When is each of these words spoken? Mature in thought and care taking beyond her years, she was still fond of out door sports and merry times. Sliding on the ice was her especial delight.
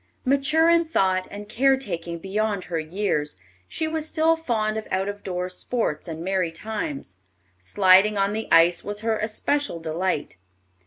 Mature 0.25 0.67
in 0.67 0.85
thought 0.85 1.27
and 1.29 1.47
care 1.47 1.77
taking 1.77 2.17
beyond 2.17 2.63
her 2.63 2.79
years, 2.79 3.37
she 3.67 3.87
was 3.87 4.07
still 4.09 4.35
fond 4.35 4.75
of 4.75 4.87
out 4.89 5.23
door 5.23 5.47
sports 5.47 6.07
and 6.07 6.23
merry 6.23 6.51
times. 6.51 7.17
Sliding 7.59 8.17
on 8.17 8.33
the 8.33 8.47
ice 8.51 8.83
was 8.83 9.01
her 9.01 9.19
especial 9.19 9.79
delight. 9.79 10.37